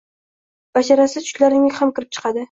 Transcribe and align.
Basharasi 0.77 1.23
tushlarimga 1.25 1.77
ham 1.81 1.93
kirib 1.99 2.17
chiqadi! 2.19 2.39